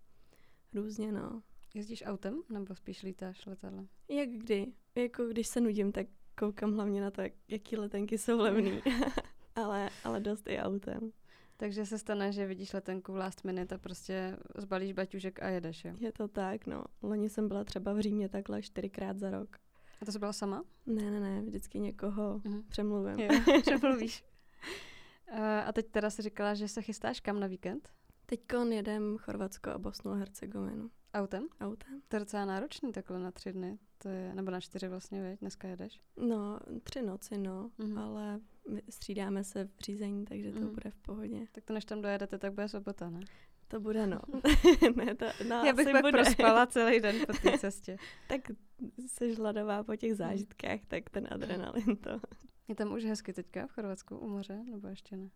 různě 0.73 1.11
no. 1.11 1.41
Jezdíš 1.73 2.03
autem 2.05 2.41
nebo 2.49 2.75
spíš 2.75 3.03
lítáš 3.03 3.45
letadlem? 3.45 3.87
Jak 4.09 4.29
kdy? 4.29 4.73
Jako 4.95 5.25
když 5.25 5.47
se 5.47 5.61
nudím, 5.61 5.91
tak 5.91 6.07
koukám 6.39 6.73
hlavně 6.73 7.01
na 7.01 7.11
to, 7.11 7.21
jak, 7.21 7.33
jaký 7.47 7.77
letenky 7.77 8.17
jsou 8.17 8.37
levný. 8.37 8.81
ale, 9.57 9.89
ale 10.03 10.19
dost 10.19 10.47
i 10.47 10.59
autem. 10.59 11.11
Takže 11.57 11.85
se 11.85 11.97
stane, 11.97 12.31
že 12.31 12.45
vidíš 12.45 12.73
letenku 12.73 13.13
v 13.13 13.15
last 13.15 13.43
minute 13.43 13.75
a 13.75 13.77
prostě 13.77 14.37
zbalíš 14.57 14.93
baťužek 14.93 15.43
a 15.43 15.47
jedeš, 15.47 15.85
jo? 15.85 15.93
Je 15.99 16.11
to 16.11 16.27
tak, 16.27 16.65
no. 16.67 16.83
Loni 17.01 17.29
jsem 17.29 17.47
byla 17.47 17.63
třeba 17.63 17.93
v 17.93 17.99
Římě 17.99 18.29
takhle 18.29 18.61
čtyřikrát 18.61 19.17
za 19.19 19.31
rok. 19.31 19.57
A 20.01 20.05
to 20.05 20.11
jsi 20.11 20.19
byla 20.19 20.33
sama? 20.33 20.63
Ne, 20.85 21.11
ne, 21.11 21.19
ne, 21.19 21.41
vždycky 21.41 21.79
někoho 21.79 22.41
Mhm. 22.45 22.63
přemluvím. 22.69 23.19
Jo, 23.19 23.29
že 23.65 23.77
mluvíš. 23.81 24.23
A, 25.65 25.71
teď 25.73 25.87
teda 25.91 26.09
si 26.09 26.21
říkala, 26.21 26.53
že 26.53 26.67
se 26.67 26.81
chystáš 26.81 27.19
kam 27.19 27.39
na 27.39 27.47
víkend? 27.47 27.89
Teďkon 28.25 28.71
jedem 28.73 29.17
Chorvatsko 29.17 29.69
a 29.69 29.77
Bosnu 29.77 30.11
a 30.11 30.15
Hercegovinu 30.15 30.89
Autem? 31.13 31.47
autem. 31.61 32.01
To 32.07 32.15
je 32.15 32.19
docela 32.19 32.45
náročný 32.45 32.91
takhle 32.91 33.19
na 33.19 33.31
tři 33.31 33.53
dny. 33.53 33.79
To 33.97 34.09
je, 34.09 34.33
nebo 34.35 34.51
na 34.51 34.59
čtyři 34.61 34.87
vlastně, 34.87 35.21
veď? 35.21 35.39
Dneska 35.39 35.67
jedeš. 35.67 36.01
No, 36.17 36.59
tři 36.83 37.01
noci, 37.01 37.37
no, 37.37 37.71
Mhm. 37.77 37.97
ale 37.97 38.39
střídáme 38.89 39.43
se 39.43 39.63
v 39.65 39.79
řízení, 39.79 40.25
takže 40.25 40.51
to 40.51 40.59
Mhm. 40.59 40.73
bude 40.73 40.91
v 40.91 40.95
pohodě. 40.97 41.47
Tak 41.51 41.63
to 41.63 41.73
než 41.73 41.85
tam 41.85 42.01
dojedete, 42.01 42.37
tak 42.37 42.53
bude 42.53 42.67
sobota, 42.67 43.09
ne? 43.09 43.19
To 43.67 43.79
bude, 43.79 44.07
no. 44.07 44.19
ne, 44.95 45.15
to, 45.15 45.25
no 45.49 45.55
Já 45.65 45.73
bych 45.73 45.87
pak 45.91 46.01
bude. 46.01 46.11
prospala 46.23 46.65
celý 46.67 46.99
den 46.99 47.15
po 47.27 47.33
té 47.33 47.57
cestě. 47.57 47.97
tak 48.27 48.41
jsi 49.07 49.35
hladová 49.35 49.83
po 49.83 49.95
těch 49.95 50.15
zážitkách, 50.15 50.79
tak 50.87 51.09
ten 51.09 51.27
adrenalin 51.31 51.95
to. 51.97 52.09
Je 52.67 52.75
tam 52.75 52.93
už 52.93 53.03
hezky 53.03 53.33
teďka 53.33 53.67
v 53.67 53.71
Chorvatsku 53.71 54.17
u 54.17 54.27
moře, 54.27 54.63
nebo 54.71 54.87
ještě 54.87 55.17
ne? 55.17 55.29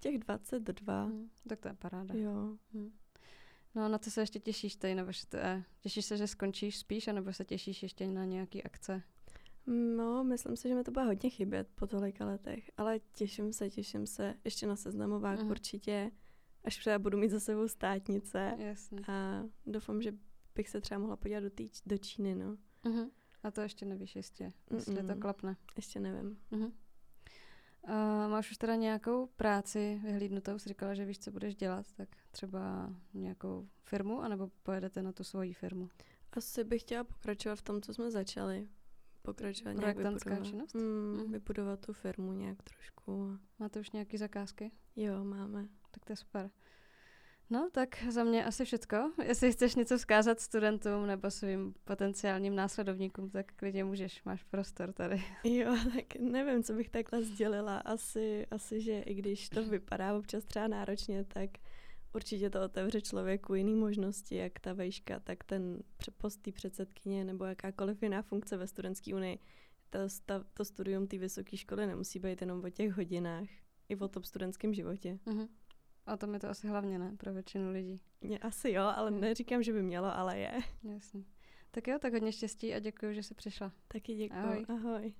Těch 0.00 0.18
22, 0.18 1.04
Hm, 1.06 1.28
tak 1.48 1.60
to 1.60 1.68
je 1.68 1.74
paráda. 1.74 2.14
jo. 2.14 2.56
Hm. 2.74 2.90
No 3.74 3.82
a 3.84 3.88
na 3.88 3.98
co 3.98 4.10
se 4.10 4.20
ještě 4.20 4.38
těšíš 4.40 4.76
tady 4.76 4.94
na 4.94 5.04
vaše 5.04 5.26
TE? 5.26 5.62
Těšíš 5.80 6.04
se, 6.04 6.16
že 6.16 6.26
skončíš 6.26 6.78
spíš, 6.78 7.08
anebo 7.08 7.32
se 7.32 7.44
těšíš 7.44 7.82
ještě 7.82 8.06
na 8.06 8.24
nějaký 8.24 8.62
akce? 8.64 9.02
No, 9.66 10.24
myslím 10.24 10.56
si, 10.56 10.68
že 10.68 10.74
mi 10.74 10.84
to 10.84 10.90
bude 10.90 11.04
hodně 11.04 11.30
chybět 11.30 11.68
po 11.74 11.86
tolika 11.86 12.26
letech, 12.26 12.70
ale 12.76 12.98
těším 12.98 13.52
se, 13.52 13.70
těším 13.70 14.06
se 14.06 14.34
ještě 14.44 14.66
na 14.66 14.76
seznamovák 14.76 15.38
Mhm. 15.40 15.50
určitě, 15.50 16.10
až 16.64 16.76
třeba 16.76 16.98
budu 16.98 17.18
mít 17.18 17.28
za 17.30 17.40
sebou 17.40 17.68
státnice 17.68 18.54
Jasně. 18.58 19.00
a 19.08 19.42
doufám, 19.66 20.02
že 20.02 20.14
bych 20.54 20.68
se 20.68 20.80
třeba 20.80 20.98
mohla 21.00 21.16
podívat 21.16 21.40
do, 21.40 21.50
tý, 21.50 21.68
do 21.86 21.98
Číny, 21.98 22.34
no. 22.34 22.56
Uh-huh. 22.84 23.10
A 23.42 23.50
to 23.50 23.60
ještě 23.60 23.86
nevíš 23.86 24.16
jistě, 24.16 24.52
jestli 24.74 24.94
to 24.94 25.02
Mm-mm. 25.02 25.18
klapne. 25.18 25.56
Ještě 25.76 26.00
nevím. 26.00 26.38
Uh-huh. 26.52 26.72
Uh, 27.88 28.30
máš 28.30 28.50
už 28.50 28.56
teda 28.58 28.74
nějakou 28.74 29.26
práci 29.26 30.00
vyhlídnutou? 30.04 30.58
Jsi 30.58 30.68
říkala, 30.68 30.94
že 30.94 31.04
víš, 31.04 31.18
co 31.18 31.30
budeš 31.30 31.54
dělat, 31.56 31.86
tak 31.96 32.08
třeba 32.30 32.94
nějakou 33.14 33.68
firmu, 33.84 34.20
anebo 34.22 34.50
pojedete 34.62 35.02
na 35.02 35.12
tu 35.12 35.24
svoji 35.24 35.52
firmu? 35.52 35.88
Asi 36.32 36.64
bych 36.64 36.80
chtěla 36.80 37.04
pokračovat 37.04 37.56
v 37.56 37.62
tom, 37.62 37.82
co 37.82 37.94
jsme 37.94 38.10
začali. 38.10 38.68
Pokračovat 39.26 39.72
nějak 39.72 39.96
vybudovat. 39.96 40.46
činnost? 40.46 40.74
Mm, 40.74 40.82
mm. 40.82 41.32
Vybudovat 41.32 41.86
tu 41.86 41.92
firmu 41.92 42.32
nějak 42.32 42.62
trošku. 42.62 43.38
Máte 43.58 43.80
už 43.80 43.90
nějaké 43.90 44.18
zakázky? 44.18 44.70
Jo, 44.96 45.24
máme. 45.24 45.68
Tak 45.90 46.04
to 46.04 46.12
je 46.12 46.16
super. 46.16 46.50
No, 47.50 47.68
tak 47.72 48.02
za 48.10 48.24
mě 48.24 48.44
asi 48.44 48.64
všecko. 48.64 49.12
Jestli 49.22 49.52
chceš 49.52 49.74
něco 49.74 49.98
vzkázat 49.98 50.40
studentům 50.40 51.06
nebo 51.06 51.30
svým 51.30 51.74
potenciálním 51.84 52.54
následovníkům, 52.54 53.30
tak 53.30 53.52
klidně 53.56 53.84
můžeš, 53.84 54.24
máš 54.24 54.44
prostor 54.44 54.92
tady. 54.92 55.22
Jo, 55.44 55.76
tak 55.94 56.16
nevím, 56.20 56.62
co 56.62 56.72
bych 56.72 56.88
takhle 56.88 57.22
sdělila. 57.22 57.78
Asi, 57.78 58.46
asi, 58.50 58.80
že 58.80 59.00
i 59.00 59.14
když 59.14 59.48
to 59.48 59.64
vypadá 59.64 60.14
občas 60.18 60.44
třeba 60.44 60.68
náročně, 60.68 61.24
tak 61.24 61.50
určitě 62.16 62.50
to 62.50 62.64
otevře 62.64 63.00
člověku 63.00 63.54
jiný 63.54 63.74
možnosti, 63.74 64.36
jak 64.36 64.60
ta 64.60 64.72
vejška, 64.72 65.20
tak 65.20 65.44
ten 65.44 65.82
post 66.16 66.36
té 66.42 66.52
předsedkyně 66.52 67.24
nebo 67.24 67.44
jakákoliv 67.44 68.02
jiná 68.02 68.22
funkce 68.22 68.56
ve 68.56 68.66
studentské 68.66 69.14
unii. 69.14 69.38
To, 69.90 69.98
ta, 70.26 70.44
to 70.54 70.64
studium 70.64 71.06
té 71.06 71.18
vysoké 71.18 71.56
školy 71.56 71.86
nemusí 71.86 72.18
být 72.18 72.40
jenom 72.40 72.64
o 72.64 72.70
těch 72.70 72.92
hodinách, 72.92 73.48
i 73.88 73.96
o 73.96 74.08
tom 74.08 74.22
studentském 74.22 74.74
životě. 74.74 75.18
Uh-huh. 75.26 75.48
A 76.06 76.16
to 76.16 76.26
mi 76.26 76.38
to 76.38 76.48
asi 76.48 76.68
hlavně 76.68 76.98
ne, 76.98 77.16
pro 77.16 77.32
většinu 77.32 77.72
lidí. 77.72 78.00
Mě 78.20 78.38
asi 78.38 78.70
jo, 78.70 78.82
ale 78.82 79.10
neříkám, 79.10 79.62
že 79.62 79.72
by 79.72 79.82
mělo, 79.82 80.16
ale 80.16 80.38
je. 80.38 80.58
Jasně. 80.82 81.24
Tak 81.70 81.88
jo, 81.88 81.98
tak 82.00 82.12
hodně 82.12 82.32
štěstí 82.32 82.74
a 82.74 82.78
děkuji, 82.78 83.14
že 83.14 83.22
jsi 83.22 83.34
přišla. 83.34 83.72
Taky 83.88 84.14
děkuji. 84.14 84.38
Ahoj. 84.38 84.64
Ahoj. 84.68 85.14